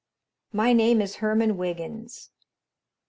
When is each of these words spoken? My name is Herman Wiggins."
My 0.51 0.73
name 0.73 0.99
is 0.99 1.17
Herman 1.17 1.57
Wiggins." 1.57 2.31